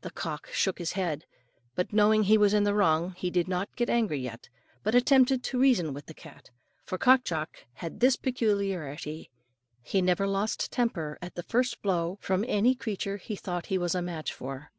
The 0.00 0.10
cock 0.10 0.48
shook 0.52 0.80
his 0.80 0.94
head; 0.94 1.26
but 1.76 1.92
knowing 1.92 2.24
he 2.24 2.36
was 2.36 2.52
in 2.52 2.64
the 2.64 2.74
wrong, 2.74 3.12
he 3.16 3.30
did 3.30 3.46
not 3.46 3.76
get 3.76 3.88
angry 3.88 4.18
yet, 4.18 4.48
but 4.82 4.96
attempted 4.96 5.44
to 5.44 5.60
reason 5.60 5.94
with 5.94 6.06
the 6.06 6.12
cat. 6.12 6.50
For 6.84 6.98
Cock 6.98 7.22
Jock 7.22 7.66
had 7.74 8.00
this 8.00 8.16
peculiarity: 8.16 9.30
he 9.80 10.02
never 10.02 10.26
lost 10.26 10.72
temper 10.72 11.20
at 11.22 11.36
the 11.36 11.44
first 11.44 11.82
blow 11.82 12.18
from 12.20 12.44
any 12.48 12.74
creature 12.74 13.16
he 13.16 13.36
thought 13.36 13.66
he 13.66 13.78
was 13.78 13.94
a 13.94 14.02
match 14.02 14.32
for. 14.32 14.72